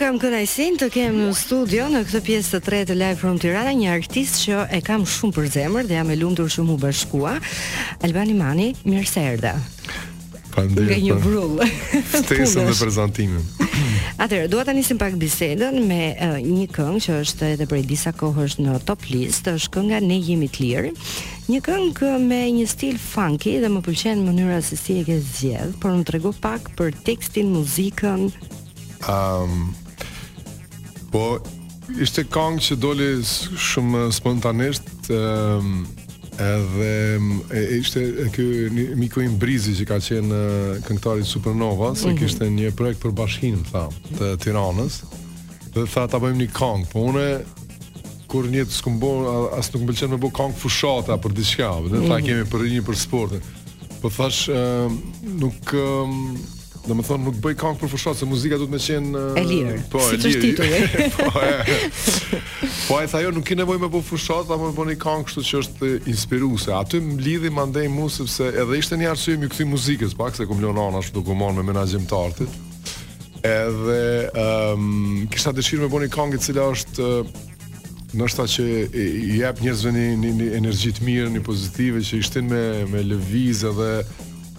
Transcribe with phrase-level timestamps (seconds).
[0.00, 3.72] kam kënaqësinë të kem në studio në këtë pjesë të tretë të Live from Tirana
[3.76, 7.34] një artist që e kam shumë për zemër dhe jam e lumtur shumë u bashkua.
[8.06, 9.50] Albani Mani, mirë se erdha.
[10.54, 10.88] Faleminderit.
[10.88, 11.60] Nga një vrull.
[12.22, 13.44] stesën dhe prezantimin.
[14.24, 18.14] Atëherë, dua ta nisim pak bisedën me uh, një këngë që është edhe prej disa
[18.16, 20.94] kohësh në top list, është kënga Ne jemi të lirë.
[21.52, 25.76] Një këngë me një stil funky dhe më pëlqen mënyra se si e ke zgjedh,
[25.82, 28.28] por më tregu pak për tekstin, muzikën.
[29.04, 29.76] um,
[31.10, 31.24] Po,
[32.00, 35.80] ishte këngë që doli shumë spontanisht um,
[36.40, 36.88] Edhe
[37.58, 38.46] e, ishte kjo
[38.96, 40.38] miku i brizi që ka qenë
[40.86, 42.02] këngëtarit Supernova mm -hmm.
[42.04, 42.18] Se mhm.
[42.20, 43.84] kështë një projekt për bashkinë, më tha,
[44.18, 45.00] të tiranës
[45.74, 47.26] Dhe tha, ta bëjmë një këngë Po, une,
[48.30, 49.10] kur njëtë s'ku mbo,
[49.58, 52.26] as nuk mbë qenë me bu këngë fushata Për diçka, dhe tha, mm -hmm.
[52.28, 53.40] kemi për një për sportin
[54.00, 54.46] Po, thash,
[55.42, 55.74] nuk...
[56.88, 59.48] Do më thonë nuk bëj këngë për fushat se muzika duhet të qenë e uh,
[59.48, 59.74] lirë.
[59.92, 60.46] Po, si që lirë.
[60.46, 60.68] Titu,
[61.18, 61.76] po, e.
[62.86, 65.42] Po, e thajë jo, nuk ke nevojë me bëj fushat, apo më bëni këngë shtu
[65.50, 66.72] që është inspiruese.
[66.78, 70.48] Aty më lidhi mandej mu sepse edhe ishte një arsye më kthy muzikës, pak se
[70.48, 72.58] më lon anash duke marrë me menaxhim të artit.
[73.44, 74.00] Edhe
[74.32, 74.88] ëm
[75.28, 77.10] ehm, um, dëshirë me bëni këngë e cila është
[78.40, 82.62] ta që i jep njerëzve një, një, një energjit mirë, një pozitive që ishtin me,
[82.90, 83.92] me lëviz dhe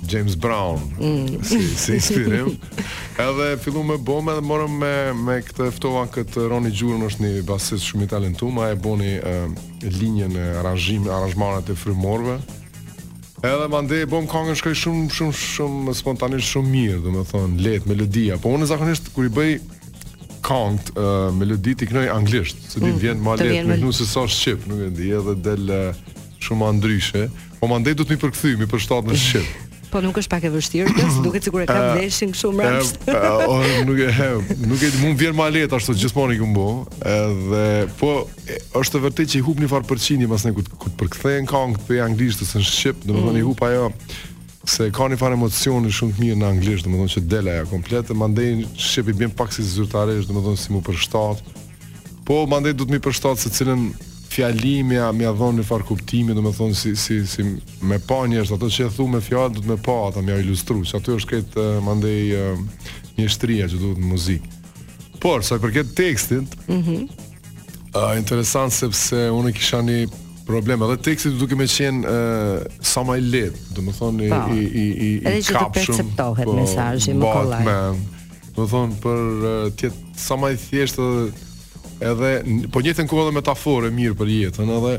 [0.08, 1.42] James Brown, mm.
[1.44, 2.54] si, si inspirim.
[3.20, 4.94] edhe fillu me bome dhe morëm me,
[5.26, 9.16] me këtë eftova këtë Roni Gjurën është një basis shumë i talentu, ma e boni
[9.18, 9.36] e,
[9.84, 12.38] linjën e e frimorve,
[13.42, 18.38] Edhe më ndihë bom këngën shkoi shumë shumë shumë spontanisht shumë mirë, domethënë lehtë melodia,
[18.42, 19.52] po unë zakonisht kur i bëj
[20.48, 24.08] këngë uh, melodit i kënoj anglisht, se di mm, vjen më lehtë, më nuk se
[24.10, 27.28] sa shqip, nuk e di, edhe del uh, shumë andryshe.
[27.60, 29.48] Po më do të më përkthy, më përshtat në shqip.
[29.90, 32.66] Po nuk është pak e vështirë, kjo duket sikur e ka eh, veshin kështu më
[32.74, 32.98] rast.
[33.06, 34.26] Po eh, eh, nuk e he,
[34.68, 36.66] nuk e mund vjen më lehtë ashtu gjithmonë që mbo,
[37.12, 37.64] edhe
[38.00, 38.12] po
[38.82, 42.60] është vërtet që i hupni far përçindje pas ne kur përkthehen këngë për anglisht ose
[42.60, 43.46] në shqip, domethënë i mm.
[43.48, 43.88] hup ajo
[44.68, 48.12] se ka një farë emocioni shumë të mirë në anglisht, domethënë që del ajo komplet,
[48.20, 51.40] mandej shqip i bën pak si zyrtarësh, domethënë si më përshtat.
[52.28, 53.88] Po mandej do të më përshtat se cilën
[54.38, 57.44] fjalimi ja më dhon në far kuptimin, domethënë si si si
[57.82, 60.36] me pa njerëz ato që e thu me fjalë do të më pa ata më
[60.44, 62.62] ilustru, se aty është këtë eh, mandej uh,
[63.18, 64.54] mjeshtria që duhet në muzikë.
[65.22, 67.26] Por sa i përket tekstit, ëh mm -hmm.
[67.98, 69.98] uh, interesant sepse unë kisha një
[70.46, 72.54] problem edhe tekstit duke më qenë uh,
[72.92, 74.54] sa më i lehtë, domethënë po.
[74.54, 75.34] i i i i i kapshëm.
[75.34, 77.64] Edhe që të perceptohet po, mesazhi më kollaj.
[78.56, 81.46] Domethënë për uh, të jetë sa më i thjeshtë edhe
[82.00, 82.42] edhe
[82.72, 84.96] po njëtën kohë edhe metaforë mirë për jetën, edhe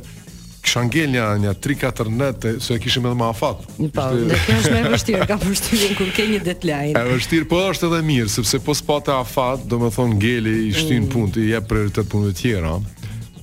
[0.60, 3.64] kisha ngel një anë 3-4 natë se kishim edhe më afat.
[3.80, 4.08] Po,
[4.46, 7.00] kjo është më e vështirë, ka vështirë kur ke një deadline.
[7.00, 11.36] Është vështirë, po është edhe mirë, sepse po spata afat, domethënë ngeli i shtin mm.
[11.40, 12.76] i jep prioritet punëve tjera.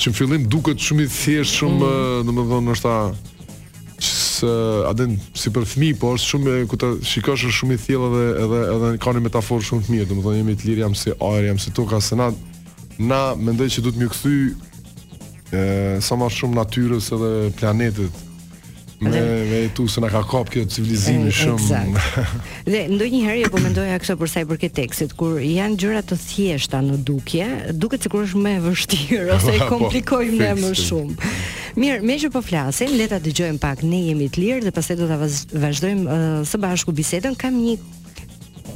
[0.00, 1.84] që në fillim duket shumë i thjeshtë, shumë, mm.
[1.84, 2.70] Eh, domethënë, mm.
[2.74, 2.94] është
[4.10, 7.82] së eh, aden si për fëmijë, por është shumë ku ta shikosh është shumë i
[7.84, 10.96] thjellë edhe edhe edhe ka një metaforë shumë të mirë, domethënë jemi të lirë jam
[10.96, 12.30] si ajër, jam si toka se na
[13.00, 17.30] na mendoj që duhet më kthy ë eh, sa më shumë natyrës edhe
[17.60, 18.26] planetit
[19.00, 19.20] me
[19.50, 21.60] me tu se ka kap kjo civilizim shumë.
[21.60, 22.40] Exact.
[22.68, 26.18] Dhe ndonjëherë jo, po mendoja kështu për sa i përket tekstit, kur janë gjëra të
[26.24, 27.48] thjeshta në dukje,
[27.80, 31.32] duket sikur është më e vështirë ose e komplikojmë ne më shumë.
[31.80, 34.98] Mirë, me që po flasim, Leta ta dëgjojmë pak ne jemi të lirë dhe pastaj
[35.00, 36.20] do ta vazhdojmë
[36.50, 37.38] së bashku bisedën.
[37.40, 37.78] Kam një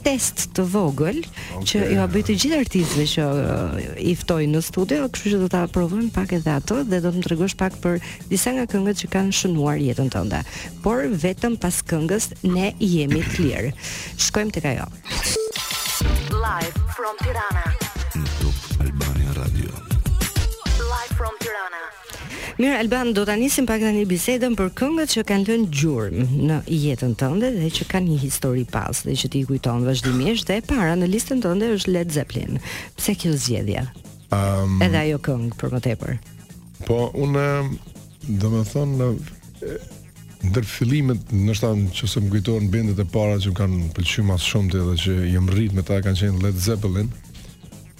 [0.04, 1.66] test të vogël okay.
[1.68, 5.40] që ju a bëj të gjithë artistëve që uh, i ftoj në studio, kështu që
[5.42, 8.00] do ta provojmë pak edhe ato dhe do të më tregosh pak për
[8.32, 10.42] disa nga këngët që kanë shënuar jetën tënde.
[10.84, 13.72] Por vetëm pas këngës ne jemi të lirë.
[14.28, 14.86] Shkojmë tek ajo.
[16.36, 17.66] Live from Tirana.
[18.84, 19.93] Albania Radio.
[22.58, 26.58] Mirë Alban, do ta nisim pak tani bisedën për këngët që kanë lënë gjurmë në
[26.70, 30.92] jetën tënde dhe që kanë një histori pas dhe që ti kujton vazhdimisht dhe para
[30.94, 32.60] në listën tënde është Led Zeppelin.
[32.94, 33.82] Pse kjo zgjedhje?
[34.38, 36.14] Um, Edhe ajo këngë për më tepër.
[36.86, 37.44] Po, unë
[38.38, 39.10] do të them në
[40.52, 44.74] ndër fillimet, ndoshta nëse më kujtohen bendet e para që më kanë pëlqyer më shumë
[44.76, 47.10] ti dhe që jam rrit me ta kanë qenë Led Zeppelin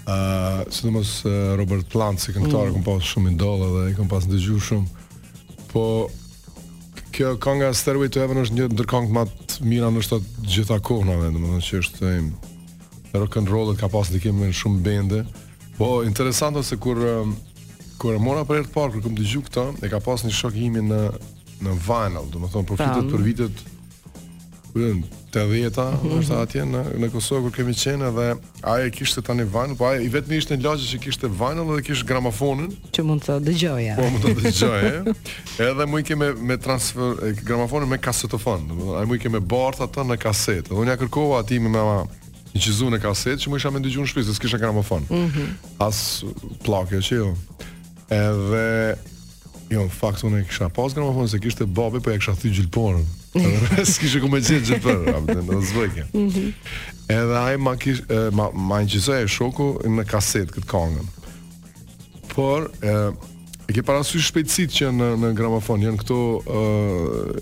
[0.05, 2.83] ë, uh, sidomos uh, Robert Plant, si këngëtar, mm.
[2.87, 4.89] pas shumë i ndoll edhe i kam pas dëgjuar shumë.
[5.73, 5.87] Po
[7.15, 10.19] kjo kënga Stairway to Heaven është një ndër këngët më të mira në të
[10.51, 12.31] gjitha kohënave, domethënë që është um,
[13.15, 15.25] rock and roll, ka pas ndikim në shumë bende.
[15.79, 17.37] Po interesante se kur um,
[18.03, 20.59] kur mora për herë të parë kur kam dëgjuar këtë, e ka pas një shok
[20.67, 20.87] i në
[21.65, 23.63] në vinyl, domethënë për fitet për vitet
[24.75, 26.43] të dhjeta, është mm -hmm.
[26.43, 28.25] atje në, në Kosovë, kur kemi qenë edhe
[28.67, 31.69] aje kishtë të një vinyl, po aje i vetëmi ishte në lagje që kishtë vinyl
[31.77, 32.73] dhe kishtë gramofonin.
[32.93, 33.95] Që mund të dëgjoja.
[34.01, 35.15] Po, mund të dëgjoja.
[35.69, 37.15] edhe mu i keme me transfer,
[37.47, 38.67] gramofonin me kasetofon,
[38.99, 42.03] aje mu i keme bartë atë në kasetë dhe unë ja kërkova ati me mama
[42.55, 45.03] një qizu në kasetë që mu isha me ndygju në shpisë, s'kisha gramofon.
[45.11, 45.49] Mm -hmm.
[45.79, 46.03] As
[46.67, 47.31] plakja që jo.
[48.11, 48.97] Edhe,
[49.71, 52.51] jo, në faktë unë e kisha pas gramofon, se kishte babi, po e kisha thy
[52.51, 53.07] gjilporën.
[53.85, 56.41] S'kishe ku me gjithë gjithë për Në zvëkja mm
[57.13, 58.01] Edhe aj ma, kish,
[58.33, 61.09] ma, ma në gjithë e shoku Në kaset këtë kongën
[62.33, 62.95] Por E,
[63.69, 66.61] e ke parasu shpejtësit që në, në gramofon Janë këto E,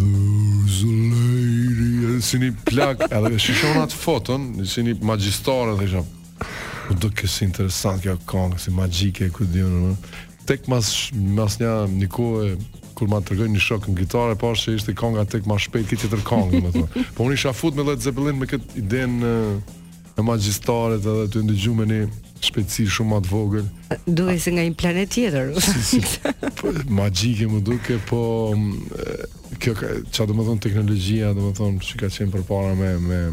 [2.23, 6.07] si një plak edhe shishon atë foton një si një magjistare dhe isham
[6.91, 9.91] u do si interesant kjo kongë si magjike këtë dhjënë
[10.49, 10.91] tek mas,
[11.35, 12.47] mas një një kohë
[12.97, 15.89] kur ma të rëgoj një shokë në gitarë po që ishte konga tek ma shpejt
[15.91, 19.33] këtë jetër kongë më thonë po unë isha fut me Led Zeppelin me këtë idenë
[20.15, 22.01] e magjistaret dhe të ndëgjume një
[22.45, 26.19] shpejtësi shumë atë vogër Duhë se nga i planet tjetër si, si,
[26.59, 28.21] po, Magjike më duke Po
[29.63, 32.93] kjo, çfarë do të thonë teknologjia Do të thonë që ka qenë për para me
[33.09, 33.23] Me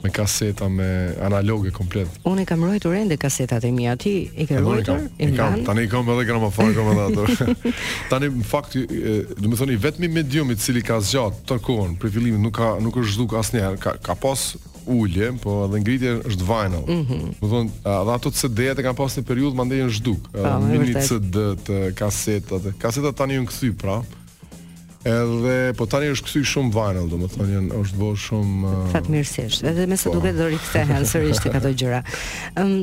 [0.00, 0.86] me kaseta me
[1.26, 2.08] analoge komplet.
[2.24, 5.02] Unë kam ruajtur ende kasetat e mia ti i ke ruajtur.
[5.10, 7.68] Kam, kam tani kam edhe gramofon kam edhe ato.
[8.08, 12.40] tani në fakt, do të thoni vetëm mediumi i cili ka zgjat tokun, për fillimin
[12.46, 13.76] nuk ka nuk është zhduk asnjëherë.
[13.84, 14.46] Ka ka pas
[14.86, 16.84] ulje, po edhe ngritja është vinyl.
[16.88, 17.26] Mhm.
[17.40, 20.30] Do po të thonë, edhe ato CD-t e kanë pasur në periudhë mandej në zhduk.
[20.36, 22.70] Po, mini CD të kasetat.
[22.80, 24.00] Kasetat tani janë kthy pra.
[25.00, 29.62] Edhe po tani është kthy shumë vinyl, do të thonë, janë është vë shumë fatmirësisht.
[29.70, 30.18] Edhe me sa po.
[30.18, 32.02] duket do rikthehen sërish të ato gjëra.
[32.60, 32.74] Ëm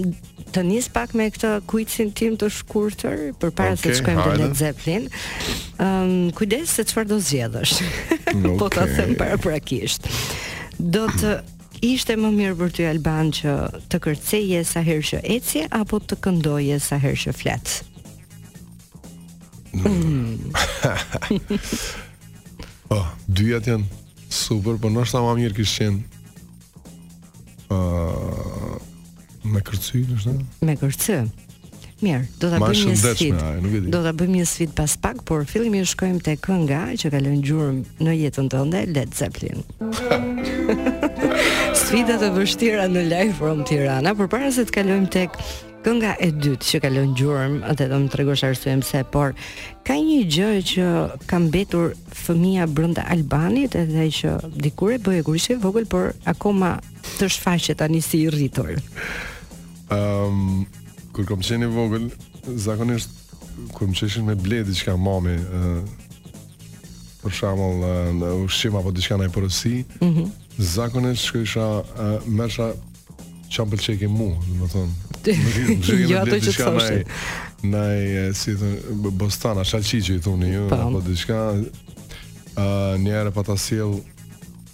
[0.55, 4.55] të nis pak me këtë kuicin tim të shkurtër përpara se të shkojmë te Led
[4.57, 5.09] Zeppelin.
[5.83, 7.77] Ëm kujdes se çfarë do zgjedhësh.
[8.63, 10.07] Po ta them paraprakisht.
[10.79, 11.35] Do të
[11.83, 13.53] ishte më mirë për ty Alban që
[13.91, 17.75] të kërceje sa herë që eci apo të këndoje sa herë që flet?
[19.77, 20.53] Mm.
[22.95, 23.85] oh, dyja janë
[24.33, 26.01] super, por ndoshta më mirë kishin
[27.67, 28.77] qenë uh,
[29.51, 30.33] me kërcy, ndoshta.
[30.67, 31.21] Me kërcy.
[32.03, 33.49] Mirë, do ta bëjmë një sfidë.
[33.93, 38.03] Do ta bëjmë një sfidë pas pak, por fillimi shkojmë te kënga që ka gjurmë
[38.05, 39.63] në jetën tënde, Led Zeppelin.
[41.87, 45.37] sfidat e vështira në live from Tirana, por para se të kalojmë tek
[45.85, 49.31] kënga e dytë që ka lënë gjurm, atë do të tregosh arsyem se por
[49.87, 50.87] ka një gjë që
[51.29, 51.93] ka mbetur
[52.25, 54.33] fëmia brenda Albanit edhe që
[54.65, 56.73] dikur e kur kurishë vogël por akoma
[57.21, 58.73] të shfaqet tani si i rritur.
[58.75, 58.81] Ëm
[59.95, 60.65] ehm, um,
[61.15, 62.09] kur kam qenë i vogël,
[62.67, 63.15] zakonisht
[63.77, 66.91] kur më çeshin me blet diçka mami, ë uh,
[67.23, 69.85] për shembull, uh, në ushim apo diçka në porosi.
[70.03, 70.27] Mhm.
[70.57, 71.65] Zakonisht që isha
[72.33, 72.71] mersha
[73.53, 75.89] që më pëlqej ke mua, do të thonë.
[76.09, 77.03] Jo ato që thoshte.
[77.69, 81.41] Nai si të bostana, shalçiçi i thoni ju jo, apo diçka.
[82.57, 83.99] ë një herë pata sill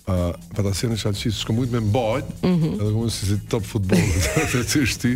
[0.07, 2.73] a uh, për ta sinë shalçi të shkumbujt me bajt mm -hmm.
[2.79, 4.13] edhe komo si si top futbolli
[4.51, 5.11] se ti ti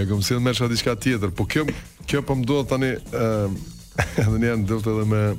[0.00, 1.66] e kam si më mersha diçka tjetër po kjo
[2.06, 5.34] kjo po më duhet tani ë uh, edhe ne ndoshta edhe me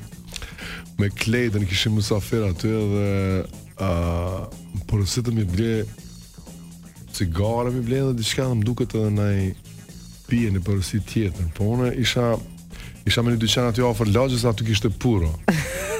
[1.00, 3.44] me Kleidën kishim mysafir aty edhe
[3.80, 4.44] uh,
[4.88, 5.84] por se të mi ble
[7.16, 9.42] cigare më ble dhe diçka dhe më duket edhe nëj
[10.30, 12.32] pije në përësi tjetër po unë isha
[13.08, 15.30] isha me një dyqen aty ofër lagjës aty kishte puro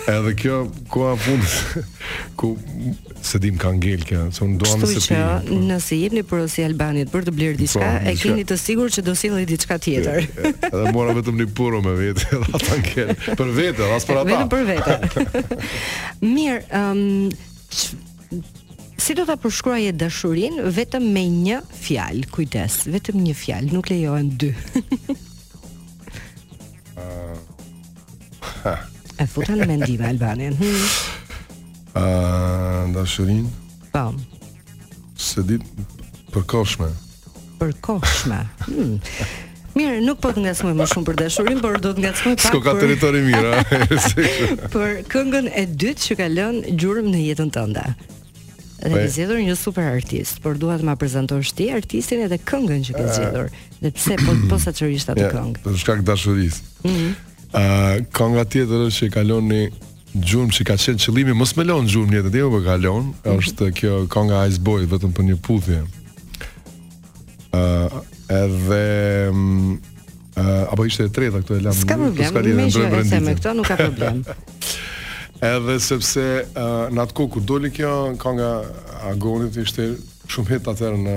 [0.10, 0.58] edhe kjo
[0.92, 1.46] koha fund
[2.40, 2.52] ku
[3.26, 5.64] se dim ka ngel kjo se unë doa nëse pije për...
[5.70, 6.26] nëse jepni
[6.66, 10.28] Albanit për të blirë po, diçka e keni të sigur që do sillni diçka tjetër
[10.28, 14.30] edhe mora vetëm një puro me vete atë ata ngel për vete as për ata
[14.30, 15.44] vetëm për vete
[16.32, 17.04] mirë um,
[19.06, 22.26] Si do ta përshkruaj dashurinë vetëm me një fjalë?
[22.34, 24.52] Kujdes, vetëm një fjalë, nuk lejohen dy.
[26.96, 28.90] Ëh.
[29.26, 30.58] e futa në mendim Albanian.
[30.58, 30.94] Ëh,
[31.94, 31.94] hmm.
[31.94, 33.52] uh, dashurinë?
[33.94, 34.08] Po.
[35.26, 35.88] Së ditë
[36.34, 36.90] përkohshme.
[37.60, 38.42] Përkohshme.
[38.70, 38.98] Hmm.
[39.76, 42.46] Mirë, nuk po të ngacmoj më shumë për dashurin, por do të ngacmoj pak.
[42.48, 42.86] Sko ka për...
[42.86, 44.12] territori mirë.
[44.76, 47.84] për këngën e dytë që ka lënë gjurmë në jetën tënde.
[47.96, 52.40] Dhe ke po zgjedhur një super artist, por dua të ma prezantosh ti artistin edhe
[52.48, 53.12] këngën që ke ah.
[53.18, 53.52] zgjedhur.
[53.84, 55.64] Dhe pse po posaçërisht atë këngë?
[55.68, 56.72] Për shkak dashurisë.
[56.88, 57.12] Mhm.
[57.56, 59.60] Ëh, kënga tjetër është që kalon në
[60.16, 63.40] gjurmë që ka qenë qëllimi, mos me lon gjurmë në jetën time, por kalon, mhm.
[63.44, 65.84] është kjo kënga Ice Boy vetëm për një puthje.
[67.52, 71.78] Ëh, Edhe uh, apo ishte e tretë këtu e lam.
[71.78, 74.24] Ska më vjen, më me këto nuk ka problem.
[75.54, 77.92] Edhe sepse uh, në atë kohë ku doli kjo
[78.22, 78.50] ka nga
[79.12, 79.92] Agonit ishte
[80.32, 81.16] shumë hit atë në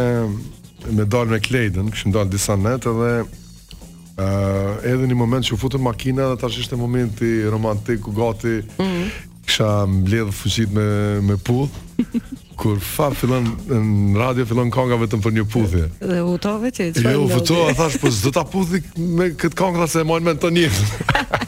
[0.89, 3.13] me dal me Clayden, kishim dal disa net edhe
[4.21, 8.57] Uh, edhe një moment që u futën makina dhe tash ishte momenti romantik ku gati
[8.59, 9.07] mm -hmm
[9.61, 10.85] kisha mbledh fuqit me
[11.21, 11.69] me pudh.
[12.61, 15.85] kur fa fillon në radio fillon konga vetëm për një puthje.
[16.01, 17.13] Dhe u tove ti, jo, çfarë?
[17.15, 20.35] Jo, u futova thash po s'do ta puthi me këtë kongë se e mojnë me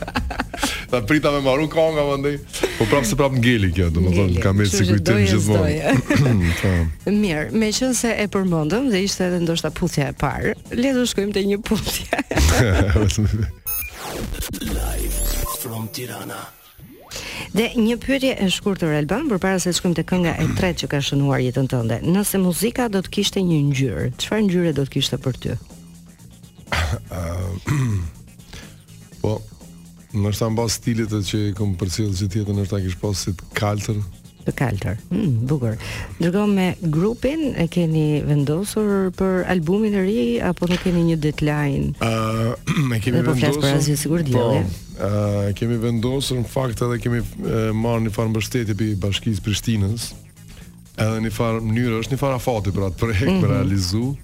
[0.93, 2.36] Ta prita me marrun konga më ndaj.
[2.77, 6.27] Po prapë se prapë ngeli kjo, do më thonë, kam e të kujtim gjithmonë.
[7.17, 11.08] Mirë, me qënë se e përmendëm dhe ishte edhe ndoshta puthja e parë, le të
[11.13, 12.25] shkojmë të një puthje
[14.74, 16.43] Live from Tirana.
[17.56, 20.88] Dhe një pyetje e shkurtër Elban, përpara se të shkojmë te kënga e tretë që
[20.94, 21.98] ka shënuar jetën tënde.
[22.06, 25.52] Nëse muzika do të kishte një ngjyrë, çfarë ngjyre do të kishte për ty?
[29.24, 29.32] po,
[30.13, 33.20] në është anë basë stilit e që kom përcilë që tjetën është ta kishë posë
[33.24, 33.98] si të kaltër
[34.44, 35.75] Të kaltër, mm, bugër
[36.20, 41.86] Dërgo me grupin, e keni vendosur për albumin e ri, apo në keni një deadline?
[42.04, 42.08] Uh,
[42.74, 43.80] e keni vendosur, jo,
[44.34, 44.66] po, jo
[45.00, 47.21] ë kemi vendosur në fakt edhe kemi
[47.79, 50.09] marrë një farë mbështetje për bashkisë Prishtinës
[51.01, 53.41] edhe një farë mënyrë është një farë afati pra atë projekt mm -hmm.
[53.41, 53.53] për mhm.
[53.53, 54.15] realizu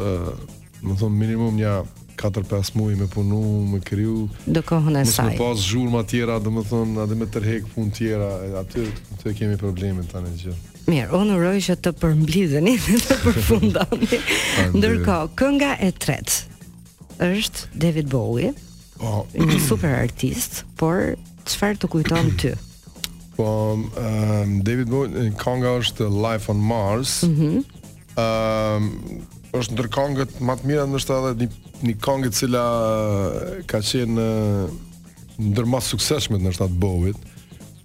[0.82, 1.82] domethënë thonë minimum një
[2.18, 6.50] 4-5 muaj me punu, me kriju do kohën e saj më pas zhurma tjera dhe
[6.50, 8.28] më thonë adhe me tërhek pun tjera
[8.60, 14.09] aty, aty kemi probleme tani gjithë Mirë, unë uroj që të përmblidheni dhe të përfundoni.
[14.73, 18.54] Ndërkohë, kënga e tretë është David Bowie.
[18.97, 21.11] Po, një super artist, por
[21.49, 22.54] çfarë të kujton ty?
[23.37, 27.18] Po, um, David Bowie kënga është Life on Mars.
[27.28, 27.83] Ëm, mm
[28.25, 28.90] um,
[29.57, 32.64] është ndër këngët më të mira ndoshta edhe një, një këngë e cila
[33.71, 34.26] ka qenë
[35.40, 37.14] ndër më suksesshmet në të Bowie.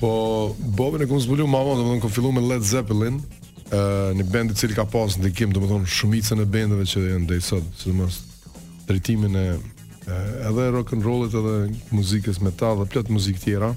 [0.03, 3.21] Po Bobi ne kum zbulu mama, domethën ku fillu me Led Zeppelin, ë
[3.73, 7.39] uh, në bend i cili ka pas ndikim domethën shumicën e bendeve që janë deri
[7.45, 8.17] sot, sidomos
[8.89, 11.55] drejtimin e uh, edhe rock and roll-it edhe
[11.95, 13.69] muzikës metal dhe plot muzikë tjera.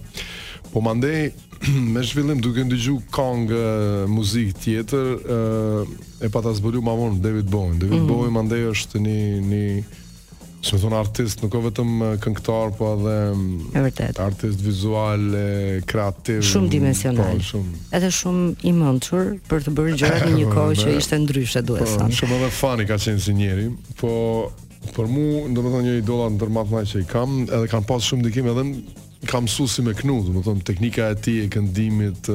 [0.73, 1.30] Po mandej
[1.95, 3.76] me zhvillim duke ndëgju kong uh,
[4.11, 5.95] muzikë tjetër, ë uh,
[6.26, 7.78] e pata zbulu mama David Bowie.
[7.78, 8.11] David mm -hmm.
[8.11, 9.21] Bowie mandej është një
[9.52, 9.64] një
[10.66, 11.90] Si më thonë artist, nuk o vetëm
[12.25, 15.28] këngëtar, po edhe mm, artist vizual,
[15.87, 16.40] kreativ.
[16.42, 17.37] Shumë mm, dimensional.
[17.38, 17.82] Po, shumë.
[17.94, 21.87] Edhe shumë i mëndëshur për të bërë gjërat në një kohë që ishte ndryshe, duhet
[21.87, 22.18] po, thënë.
[22.18, 23.68] Shumë edhe fani ka qenë si njeri,
[24.00, 24.16] po
[24.96, 27.87] për mu, do më thonë një idola në tërmat maj që i kam, edhe kam
[27.87, 28.66] pas shumë dikim edhe
[29.30, 32.26] kam su si me knu, do më thonë teknika e ti e këndimit,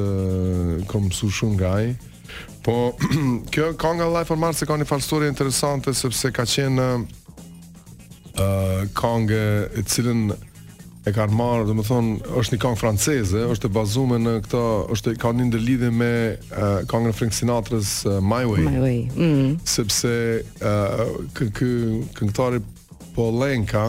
[0.88, 1.92] kam su shumë nga ai.
[2.64, 2.94] Po,
[3.52, 4.88] kjo, ka nga Life on Mars e ka një
[5.28, 7.20] interesante, sepse ka qenë
[8.94, 9.34] kange
[9.76, 10.32] e cilën
[11.06, 14.60] e ka marrë, do të thonë, është një këngë franceze, është e bazuar në këtë,
[14.94, 16.10] është ka një ndërlidhje me
[16.52, 18.66] uh, këngën Frank Sinatra's uh, My Way.
[18.66, 19.00] My Way.
[19.10, 20.12] Mm Sepse
[20.62, 22.62] ë uh, këngëtari
[23.16, 23.86] Polenka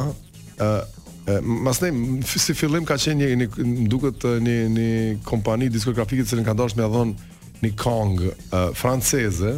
[0.57, 0.91] ë uh,
[1.39, 1.91] Mas ne,
[2.27, 4.87] si fillim ka qenë një, një, duket një, një
[5.23, 7.13] kompani diskografikit Cilën ka ndosht me adhon
[7.61, 8.33] një kong uh,
[8.75, 9.53] franceze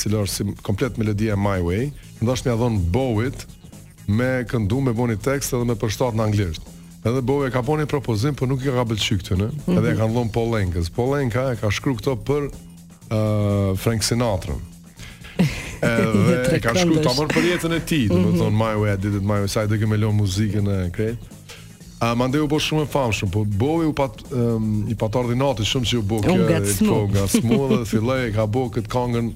[0.00, 1.90] Cilë është si komplet melodia My Way
[2.22, 3.44] Ndosht me adhon Bowit
[4.06, 6.62] me këndu, me bo një tekst edhe me përshtat në anglisht.
[7.00, 9.46] Edhe Bowie ka po një propozim, por nuk i ka bëtë qyktë, në?
[9.78, 10.80] Edhe e ka ndhon Polenka.
[10.80, 10.90] lenkës.
[11.12, 14.54] lenka e ka shkru këto për uh, Frank Sinatra.
[15.82, 18.38] Edhe e ka shkru të amër për jetën e ti, do me mhm.
[18.42, 20.78] thonë, my way, I did it, my way, saj dhe ke me lonë muzikën e
[20.92, 21.24] krejt.
[22.00, 25.88] A uh, mandeu po shumë famshëm, po Bowie u pat um, i pat ordinatë shumë
[25.90, 26.44] që u bë kjo,
[26.86, 29.32] po nga smu dhe filloi ka bë këtë këngën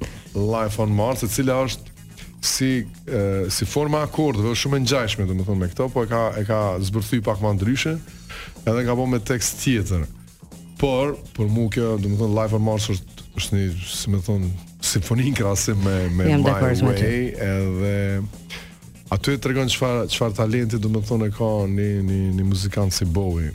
[0.52, 1.92] Life on Mars, e cila është
[2.44, 6.20] si e, si forma akord, është shumë e ngjashme domethënë me këto, po e ka
[6.38, 7.94] e ka zbërthy pak më ndryshe.
[8.68, 10.04] Edhe ka bën me tekst tjetër.
[10.80, 13.64] Por për mua kjo domethënë Life on Mars është është një,
[13.96, 14.44] si më thon,
[14.84, 17.96] simfoni krahasë me me way, e edhe
[19.16, 23.50] aty e tregon çfarë çfarë talenti domethënë e ka një një një muzikant si Bowie.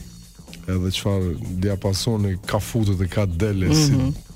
[0.70, 3.86] Edhe çfarë diapasoni ka futur dhe ka dele mm -hmm.
[3.86, 4.29] si mhm.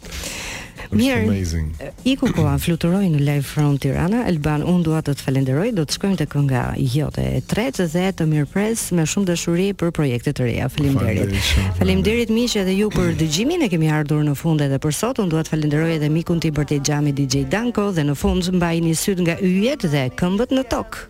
[0.95, 1.25] Mirë.
[1.27, 1.67] Amazing.
[2.07, 5.85] Iku ku an fluturoj në live from Tirana, Elban, un dua të të falenderoj, do
[5.87, 10.33] të shkojmë te kënga jote e tretë dhe të mirpres me shumë dashuri për projekte
[10.37, 10.69] të reja.
[10.75, 11.53] Faleminderit.
[11.79, 15.31] Faleminderit miqë edhe ju për dëgjimin, e kemi ardhur në fund edhe për sot, un
[15.33, 18.93] dua të falenderoj edhe mikun tim për te xhami DJ Danko dhe në fund mbajini
[18.97, 20.99] syt nga yjet dhe këmbët në tokë.